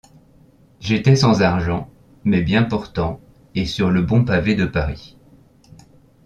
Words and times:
J’étais 0.79 1.15
sans 1.15 1.43
argent, 1.43 1.87
mais 2.23 2.41
bien 2.41 2.63
portant 2.63 3.21
et 3.53 3.65
sur 3.67 3.91
le 3.91 4.01
bon 4.01 4.25
pavé 4.25 4.55
de 4.55 4.65
Paris. 4.65 5.15